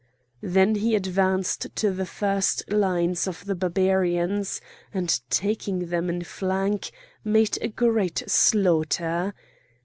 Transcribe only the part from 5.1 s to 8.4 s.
taking them in flank, made a great